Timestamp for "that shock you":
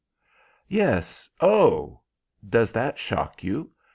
2.71-3.69